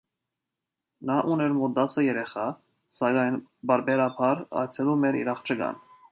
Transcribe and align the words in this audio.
Նա 1.09 1.17
ուներ 1.33 1.51
մոտ 1.57 1.75
տասը 1.79 2.05
երեխա, 2.05 2.45
սակայն 2.99 3.37
պարբերաբար 3.73 4.41
այցելում 4.63 5.05
էր 5.11 5.19
իր 5.21 5.31
աղջկան։ 5.35 5.79